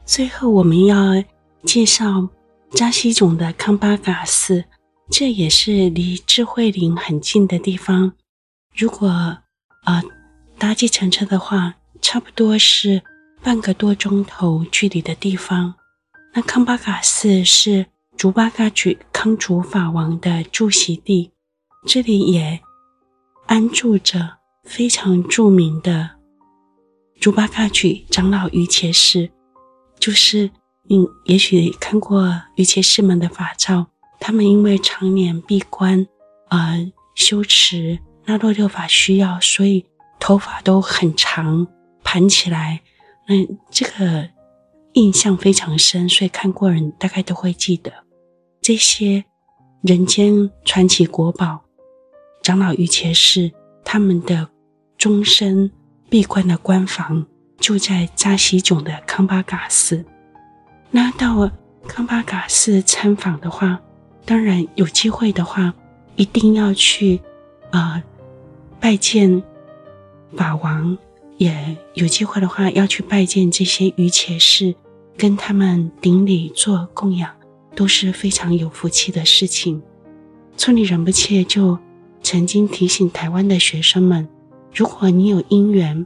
[0.06, 1.24] 最后，我们要
[1.64, 2.30] 介绍。
[2.74, 4.64] 扎西种的康巴嘎寺，
[5.10, 8.14] 这也是离智慧林很近的地方。
[8.74, 9.10] 如果
[9.84, 10.02] 呃
[10.58, 13.02] 搭计程车的话，差不多是
[13.44, 15.76] 半个多钟头距离的地方。
[16.34, 17.86] 那康巴嘎寺是
[18.16, 21.30] 竹巴嘎举康主法王的住席地，
[21.86, 22.62] 这里也
[23.48, 26.10] 安住着非常著名的
[27.20, 29.30] 竹巴嘎举长老于伽士，
[30.02, 30.50] 就是。
[30.84, 33.86] 你也许看过瑜伽师们的法照，
[34.20, 36.06] 他们因为常年闭关，
[36.50, 39.86] 呃，修持那洛六法需要，所以
[40.20, 41.68] 头发都很长，
[42.04, 42.82] 盘起来。
[43.28, 43.36] 那
[43.70, 44.28] 这个
[44.94, 47.94] 印象非常深，所以看过人大概都会记得
[48.60, 49.24] 这些
[49.84, 51.62] 人间传奇国宝
[52.42, 53.52] 长老瑜伽士，
[53.86, 54.50] 他们的
[54.98, 55.72] 终身
[56.10, 57.28] 闭关的关房
[57.62, 60.04] 就在扎西囧的康巴嘎寺。
[60.90, 61.50] 那到
[61.88, 63.80] 康巴嘎寺参访的话，
[64.26, 65.74] 当然有机会的话，
[66.18, 67.22] 一定要去
[67.70, 68.04] 啊、呃、
[68.80, 69.42] 拜见
[70.36, 70.98] 法王；
[71.38, 74.76] 也有机会的话，要去拜见这些瑜伽士，
[75.18, 77.32] 跟他们顶礼做供养，
[77.76, 79.82] 都是非常有福气的事情。
[80.58, 81.80] 村里仁不切就
[82.22, 84.28] 曾经提醒台湾的学生们：
[84.74, 86.06] 如果你有因缘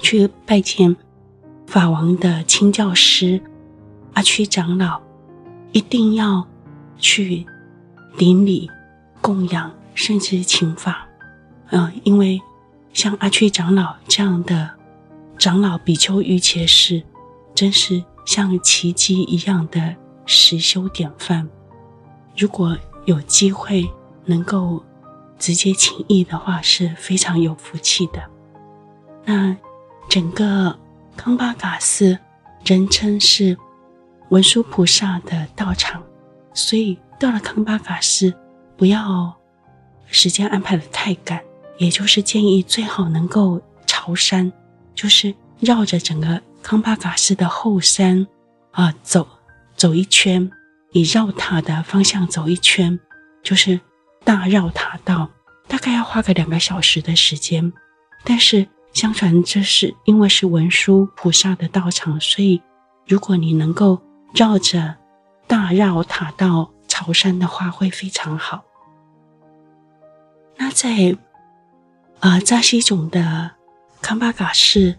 [0.00, 0.96] 去拜见
[1.66, 3.40] 法王的亲教师。
[4.14, 5.00] 阿区长老
[5.72, 6.46] 一定要
[6.98, 7.46] 去
[8.18, 8.68] 顶礼、
[9.20, 11.06] 供养，甚至请法。
[11.70, 12.40] 嗯，因为
[12.92, 14.68] 像阿区长老这样的
[15.38, 17.02] 长老比丘瑜伽士，
[17.54, 19.94] 真是像奇迹一样的
[20.26, 21.48] 实修典范。
[22.36, 23.88] 如果有机会
[24.24, 24.82] 能够
[25.38, 28.28] 直接请益的话，是非常有福气的。
[29.24, 29.56] 那
[30.10, 30.78] 整个
[31.16, 32.18] 康巴嘎寺
[32.66, 33.56] 人称是。
[34.30, 36.00] 文殊菩萨的道场，
[36.54, 38.32] 所以到了康巴嘎寺，
[38.76, 39.36] 不要
[40.06, 41.42] 时间安排的太赶，
[41.78, 44.52] 也就是建议最好能够朝山，
[44.94, 48.24] 就是绕着整个康巴嘎寺的后山
[48.70, 49.26] 啊、走
[49.74, 50.48] 走一圈，
[50.92, 52.96] 以绕塔的方向走一圈，
[53.42, 53.80] 就是
[54.22, 55.28] 大绕塔道，
[55.66, 57.72] 大概要花个两个小时的时间。
[58.22, 62.60] 但是相传这是因为是文殊菩萨的道场，所以
[63.06, 64.00] 如果你能够。
[64.32, 64.94] 绕着
[65.48, 68.62] 大绕塔到朝山的话，会非常好。
[70.56, 71.16] 那在
[72.20, 73.50] 呃扎西种的
[74.00, 74.94] 康巴嘎寺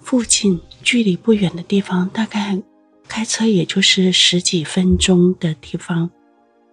[0.00, 2.62] 附近，距离不远的地方，大概
[3.08, 6.08] 开车也就是十几分钟的地方，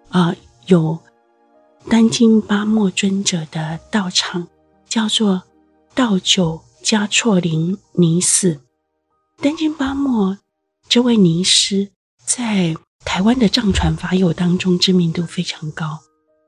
[0.09, 0.35] 啊、呃，
[0.67, 0.99] 有
[1.89, 4.47] 丹津巴莫尊者的道场，
[4.87, 5.41] 叫做
[5.95, 8.61] 道九加措林尼寺。
[9.41, 10.37] 丹津巴莫
[10.87, 11.89] 这位尼师。
[12.27, 15.99] 在台湾的藏传法友当中知名度非常高，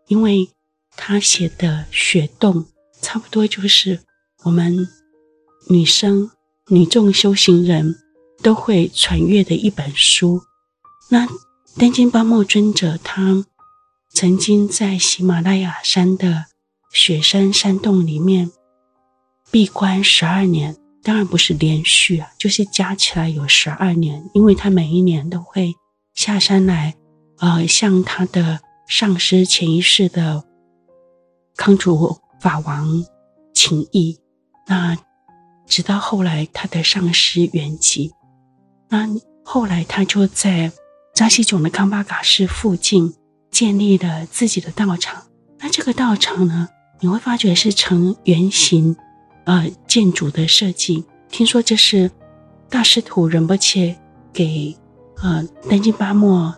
[0.07, 0.49] 因为
[0.95, 2.65] 他写的《雪洞》
[2.99, 4.01] 差不多就是
[4.43, 4.87] 我们
[5.69, 6.31] 女生、
[6.69, 7.95] 女众修行人
[8.41, 10.41] 都会传阅的一本书。
[11.09, 11.27] 那
[11.77, 13.45] 丹津巴莫尊者他
[14.09, 16.45] 曾经在喜马拉雅山的
[16.91, 18.49] 雪山山洞里面
[19.51, 20.75] 闭关十二年。
[21.03, 25.73] 当然不是连续啊，就是加起来有十二年，因为他每一年都会
[26.13, 26.95] 下山来，
[27.37, 30.43] 呃，向他的上师前一世的
[31.55, 33.05] 康主法王
[33.53, 34.19] 请益。
[34.67, 34.97] 那
[35.65, 38.11] 直到后来他的上师圆寂，
[38.89, 39.07] 那
[39.45, 40.73] 后来他就在
[41.15, 43.13] 扎西囧的康巴嘎寺附近
[43.49, 45.23] 建立了自己的道场。
[45.59, 46.67] 那这个道场呢，
[46.99, 48.97] 你会发觉是呈圆形。
[49.47, 52.11] 呃，建筑的设计，听说这是
[52.69, 53.95] 大师徒仁波切
[54.33, 54.75] 给
[55.23, 56.53] 呃丹津巴莫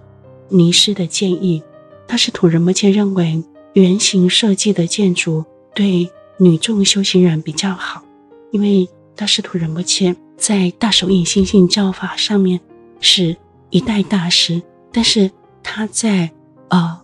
[0.47, 1.61] 尼师的建议。
[2.07, 8.03] 大师徒仁波切认为，圆形设计的建筑对女众修行人比较好，
[8.49, 12.59] 因为大师徒仁波切在大手印心性教法上面
[12.99, 13.37] 是
[13.69, 14.59] 一代大师，
[14.91, 15.29] 但是
[15.61, 16.31] 他在
[16.69, 16.99] 呃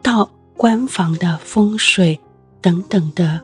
[0.00, 2.20] 到关房的风水
[2.60, 3.42] 等等的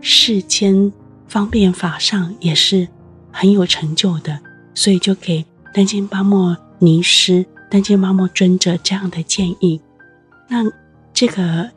[0.00, 0.92] 世间
[1.28, 2.88] 方便法上也是
[3.30, 4.40] 很有成就的，
[4.74, 9.80] 所以就给丹津巴莫尼师、丹津巴莫尊者这样的建议。
[10.48, 10.64] 那
[11.12, 11.70] 这个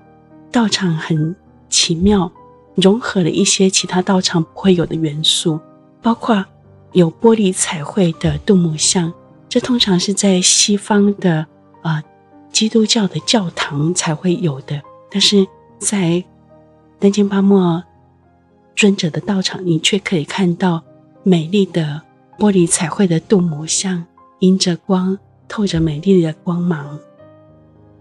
[0.51, 1.35] 道场很
[1.69, 2.31] 奇妙，
[2.75, 5.59] 融合了一些其他道场不会有的元素，
[6.01, 6.43] 包括
[6.93, 9.13] 有玻璃彩绘的杜母像，
[9.49, 11.39] 这通常是在西方的
[11.81, 12.03] 啊、呃、
[12.51, 14.81] 基督教的教堂才会有的，
[15.11, 15.45] 但是
[15.77, 16.23] 在
[16.99, 17.83] 丹津巴莫
[18.75, 20.83] 尊者的道场，你却可以看到
[21.23, 22.01] 美丽的
[22.37, 24.05] 玻璃彩绘的镀膜像，
[24.39, 26.99] 迎着光，透着美丽的光芒。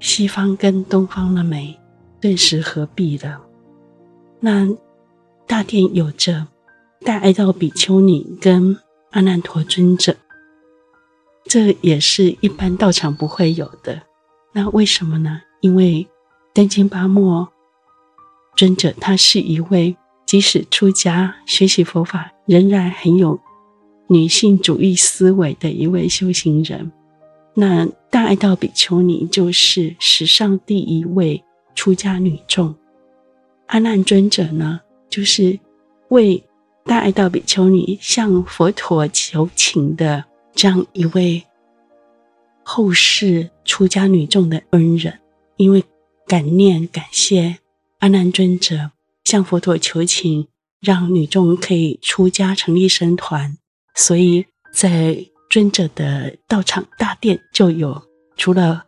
[0.00, 1.78] 西方跟东方的美
[2.20, 3.40] 顿时合璧了。
[4.40, 4.68] 那
[5.46, 6.48] 大殿有着
[7.04, 8.76] 大爱道比丘尼跟
[9.11, 10.16] 阿难陀尊者，
[11.44, 14.02] 这也是一般道场不会有的。
[14.52, 15.42] 那为什么呢？
[15.61, 16.08] 因为
[16.52, 17.48] 丹津巴莫
[18.56, 19.96] 尊者他是一位
[20.33, 23.38] 即使出家学习佛法，仍然很有
[24.07, 26.90] 女性主义思维的一位修行人。
[27.53, 32.75] 那大爱道比丘尼就是史上第一位出家女众，
[33.66, 35.61] 阿难尊者呢，就是
[36.09, 36.42] 为
[36.87, 41.45] 大爱道比丘尼向佛陀求情的这样一位
[42.62, 45.18] 后世出家女众的恩人。
[45.59, 45.85] 因为
[46.27, 47.59] 感念感谢
[47.99, 48.92] 阿难尊者
[49.24, 50.48] 向佛陀求情，
[50.80, 53.56] 让女众可以出家成立僧团，
[53.94, 55.26] 所以在。
[55.52, 58.02] 尊者的道场大殿就有，
[58.38, 58.87] 除了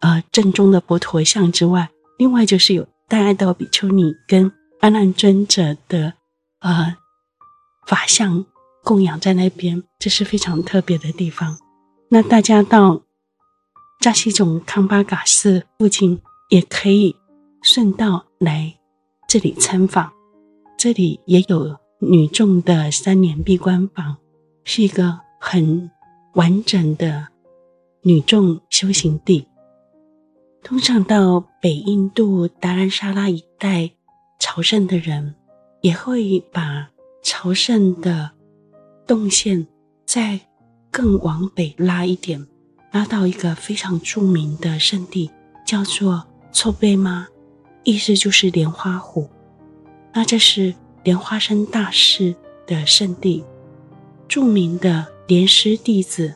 [0.00, 6.14] 呃正宗的佛陀像之外，另外就是有大爱道比丘尼跟阿难尊者的
[6.60, 6.96] 呃
[7.86, 8.46] 法像
[8.82, 11.58] 供养在那边，这是非常特别的地方。
[12.08, 13.02] 那大家到
[14.00, 17.14] 扎西种康巴嘎寺附近，也可以
[17.62, 18.75] 顺道来
[19.26, 20.12] 这里参访。
[20.78, 24.16] 这里也有女众的三年闭关房，
[24.64, 25.90] 是一个很。
[26.36, 27.28] 完整的
[28.02, 29.46] 女众修行地，
[30.62, 33.92] 通常到北印度达兰萨拉一带
[34.38, 35.34] 朝圣的人，
[35.80, 36.90] 也会把
[37.22, 38.32] 朝圣的
[39.06, 39.66] 动线
[40.04, 40.38] 再
[40.90, 42.46] 更往北拉一点，
[42.92, 45.30] 拉到一个非常著名的圣地，
[45.66, 47.26] 叫做措贝玛，
[47.86, 49.26] 意思就是莲花湖。
[50.12, 53.42] 那这是莲花生大师的圣地，
[54.28, 55.06] 著名的。
[55.28, 56.32] 莲师弟子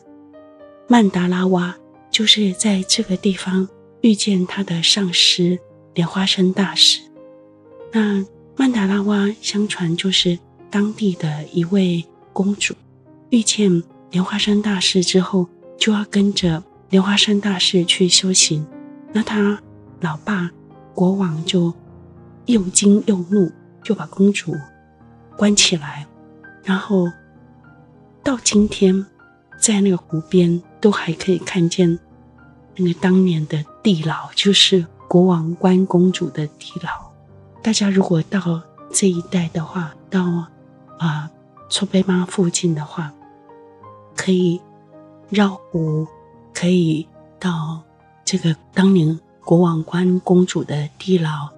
[0.88, 1.76] 曼达拉哇
[2.10, 3.68] 就是在这个地方
[4.00, 5.56] 遇见他的上师
[5.94, 7.00] 莲花生大师。
[7.92, 10.36] 那曼达拉哇相传就是
[10.70, 12.74] 当地的一位公主，
[13.28, 18.66] 遇见莲花生大师之后，就要跟着莲花生大师去修行。
[19.12, 19.62] 那他
[20.00, 20.50] 老爸
[20.94, 21.72] 国王就
[22.46, 23.50] 又惊又怒，
[23.82, 24.54] 就把公主
[25.36, 26.06] 关起来，
[26.62, 27.06] 然后。
[28.22, 29.06] 到今天，
[29.58, 31.98] 在那个湖边都还可以看见
[32.76, 36.90] 那个当年的地牢，就是国王关公主的地牢。
[37.62, 40.46] 大家如果到这一带的话，到
[40.98, 41.30] 啊
[41.70, 43.10] 措贝玛附近的话，
[44.14, 44.60] 可以
[45.30, 46.06] 绕湖，
[46.52, 47.82] 可以到
[48.22, 49.18] 这个当年
[49.50, 51.50] 国王关公主的地牢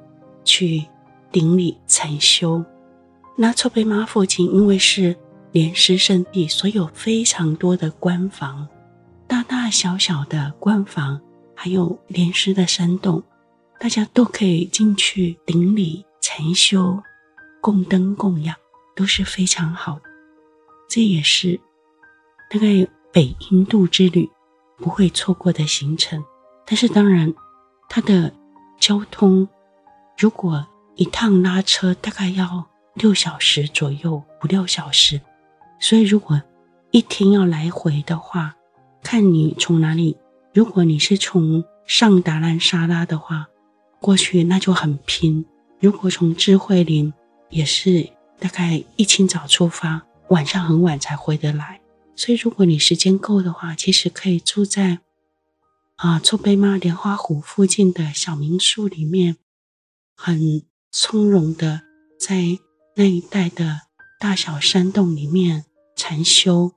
[0.45, 0.83] 去
[1.31, 2.65] 顶礼禅修。
[3.37, 5.15] 那措贝玛附近，因为是
[5.51, 8.67] 莲师圣地，所有非常多的关房，
[9.27, 11.21] 大大小小的关房，
[11.55, 13.23] 还有莲师的山洞，
[13.79, 16.99] 大家都可以进去顶礼、禅修、
[17.61, 18.57] 供灯、供养，
[18.97, 20.05] 都是非常好的。
[20.89, 21.61] 这也是
[22.51, 24.31] 大概北印度之旅
[24.79, 26.25] 不会错过的行程。
[26.65, 27.35] 但是当然，
[27.95, 28.33] 它的
[28.81, 29.47] 交通
[30.17, 35.21] 如果一趟拉车大概要六小时左右，五六小时。
[35.79, 36.41] 所以，如果
[36.91, 38.57] 一天要来回的话，
[39.03, 40.17] 看你从哪里。
[40.55, 43.49] 如果你是从上达兰萨拉的话，
[44.01, 45.45] 过去那就很拼。
[45.79, 47.13] 如果从智慧林，
[47.51, 51.79] 也是大概一清早出发，晚上很晚才回得来。
[52.17, 55.01] 所以，如果你时间够的话，其实可以住在
[56.03, 59.37] 啊措贝妈莲花湖附近的小民宿里面，
[60.17, 61.83] 很从容的
[62.19, 62.59] 在
[62.97, 63.83] 那一带的
[64.19, 65.65] 大小山洞里面。
[65.95, 66.73] 禅修，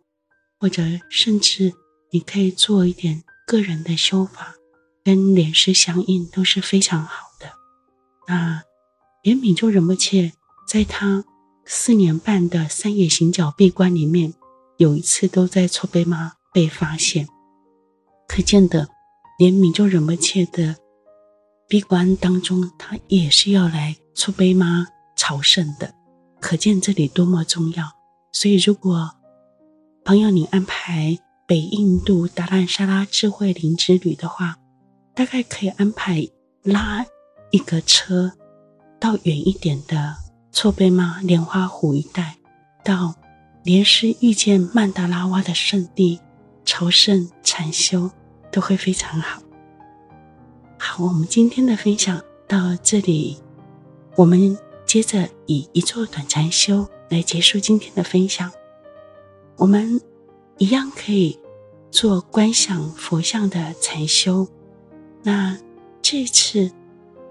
[0.59, 1.73] 或者甚至
[2.11, 4.53] 你可以做一点个人的修法，
[5.03, 7.53] 跟莲师相应都是非常好的。
[8.27, 8.61] 那
[9.23, 10.33] 连明就仁波切
[10.67, 11.25] 在他
[11.65, 14.35] 四年半的山野行脚闭关里面，
[14.77, 17.27] 有一次都在措贝妈被发现，
[18.27, 18.89] 可见的
[19.37, 20.75] 连明就忍不切的
[21.67, 25.93] 闭关当中，他也是要来措贝玛朝圣的，
[26.39, 27.91] 可见这里多么重要。
[28.31, 29.11] 所以，如果
[30.03, 31.17] 朋友你安排
[31.47, 34.57] 北印度达兰萨拉智慧林之旅的话，
[35.13, 36.27] 大概可以安排
[36.63, 37.05] 拉
[37.51, 38.31] 一个车
[38.99, 40.15] 到远一点的
[40.51, 42.37] 措贝玛莲花湖一带，
[42.83, 43.15] 到
[43.63, 46.19] 莲师遇见曼达拉哇的圣地
[46.63, 48.11] 朝圣禅修，
[48.55, 49.41] 都会非常好。
[50.77, 53.37] 好，我们今天的分享到这里，
[54.15, 58.49] 我们接着以一座短禅修来结束今天的分享。
[59.57, 59.99] 我们
[60.57, 61.37] 一样可以
[61.91, 64.47] 做观想佛像的禅修。
[65.21, 65.57] 那
[66.01, 66.71] 这次，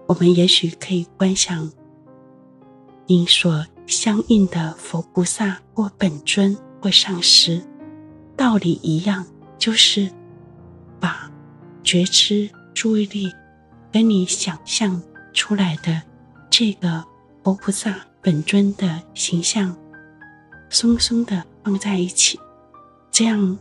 [0.07, 1.73] 我们也许可以观想
[3.07, 7.63] 您所相应的佛菩萨或本尊或上师，
[8.37, 9.25] 道理一样，
[9.57, 10.11] 就是
[11.05, 11.31] 把
[11.83, 13.31] 觉知注意力
[13.93, 15.03] 跟你想象
[15.35, 16.01] 出来的
[16.49, 17.05] 这个
[17.43, 19.77] 佛菩萨本尊的形象，
[20.71, 22.41] 松松的放在一起，
[23.11, 23.59] 这样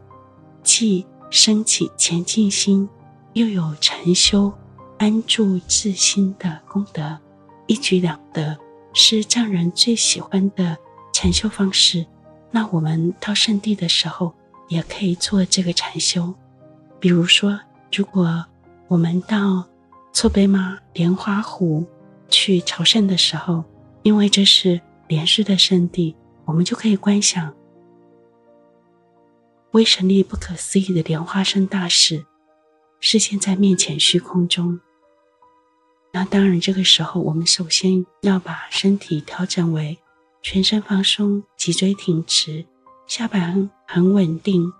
[0.64, 2.88] 既升起前进心。
[3.34, 4.54] 又有禅修
[4.98, 7.20] 安住自心的功德，
[7.68, 8.58] 一举两得，
[8.94, 10.78] 是藏人最喜欢的
[11.12, 12.06] 禅修方式。
[12.52, 14.34] 那我们到圣地的时候，
[14.70, 16.34] 也可以做这个禅修。
[17.04, 17.60] 比如说，
[17.92, 18.46] 如果
[18.88, 19.68] 我们到
[20.14, 21.86] 措贝玛莲花湖
[22.30, 23.62] 去朝圣的时候，
[24.04, 24.80] 因为这是
[25.10, 27.54] 莲师的圣地，我们就可以观想
[29.72, 32.24] 威神力不可思议的莲花生大士。
[33.02, 34.80] 视线在面前虚空中，
[36.14, 39.98] 那当然，这个时候我们首先要把身体调整为
[40.42, 42.66] 全身放松，脊椎挺直，
[43.08, 44.72] 下盘很稳定。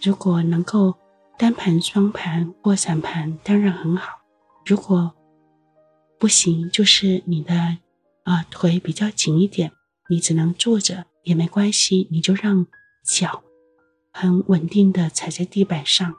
[0.00, 0.94] 如果能够
[1.42, 4.20] 单盘、双盘或散盘，当然很好。
[4.64, 5.12] 如果
[6.16, 7.78] 不行，就是你的
[8.22, 9.72] 啊、腿比较紧一点，
[10.08, 12.64] 你只能坐着也没关系，你就让
[13.04, 13.42] 脚
[14.12, 16.14] 很稳定的踩在地板上。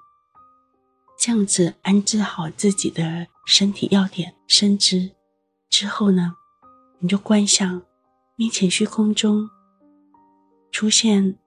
[1.17, 5.11] 这样子安置好自己的身体要点、身姿
[5.69, 6.35] 之后呢，
[6.99, 7.81] 你就观想
[8.35, 9.49] 面前虚空中
[10.69, 11.37] 出现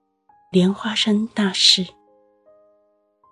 [0.51, 1.85] 莲花生大士，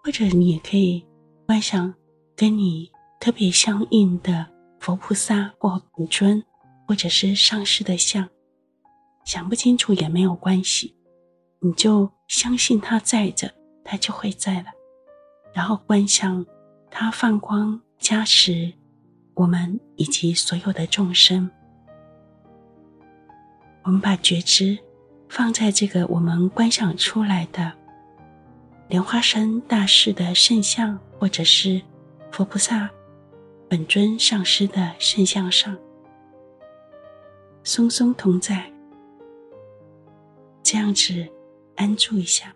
[0.06, 1.03] 或者你也可以
[1.47, 1.91] 观想
[2.36, 4.45] 跟你特别相应的
[4.80, 6.43] 佛菩萨或本尊，
[6.88, 8.30] 或者是上师的像。
[9.24, 10.95] 想不清楚也没有关系，
[11.60, 13.51] 你就相信他在着，
[13.84, 14.66] 他就会在了。
[15.51, 16.45] 然后观想，
[16.91, 18.72] 他放光加持
[19.34, 21.49] 我们以及所有的众生。
[23.82, 24.78] 我们把觉知
[25.30, 27.74] 放在这个我们观想出来的
[28.88, 31.81] 莲花生大士的圣像，或者是
[32.31, 32.89] 佛菩萨
[33.67, 35.75] 本尊上师的圣像上，
[37.63, 38.71] 松松同在，
[40.61, 41.27] 这样子
[41.75, 42.53] 安住一下。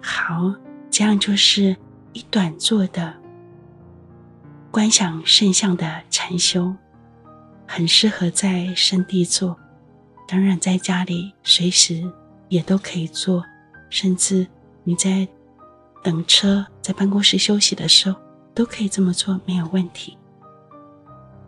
[0.00, 0.54] 好，
[0.90, 1.74] 这样就是
[2.12, 3.14] 一短坐的
[4.78, 6.72] 观想圣像的禅修，
[7.66, 9.58] 很适合在圣地做。
[10.28, 12.08] 当然，在家里随时
[12.48, 13.44] 也都可以做，
[13.90, 14.46] 甚至
[14.84, 15.26] 你在
[16.00, 18.20] 等车、在办公室休息的时候
[18.54, 20.16] 都可以这么做，没有问题。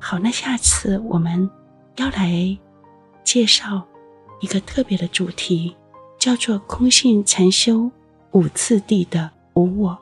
[0.00, 1.48] 好，那下次我们
[1.98, 2.58] 要来
[3.22, 3.86] 介绍
[4.40, 5.76] 一个特别的主题，
[6.18, 7.92] 叫做空性禅修。
[8.32, 9.96] 五次第的无我，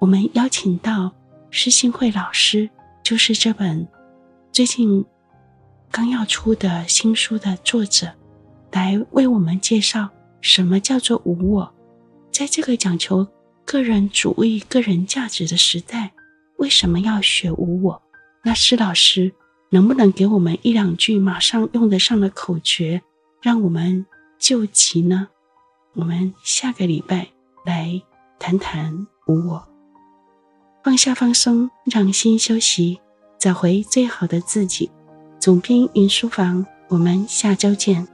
[0.00, 1.12] 我们邀请到
[1.50, 2.68] 施信慧老师，
[3.02, 3.86] 就是这本
[4.52, 5.04] 最近
[5.90, 8.12] 刚要出的新书的作者，
[8.72, 10.08] 来为我们介绍
[10.40, 11.74] 什么叫做无我。
[12.30, 13.26] 在这个讲求
[13.64, 16.12] 个人主义、个人价值的时代，
[16.58, 18.02] 为什么要学无我？
[18.44, 19.32] 那施老师
[19.70, 23.02] 能不能给我们一两句马上用得上的口诀，
[23.40, 24.04] 让我们
[24.38, 25.28] 救急呢？
[25.94, 27.28] 我们下个礼拜。
[27.64, 28.00] 来
[28.38, 29.68] 谈谈无我，
[30.86, 33.00] 放下放松，让心休息，
[33.40, 34.88] 找回最好的自己。
[35.40, 38.06] 总编云书房，我们下周见。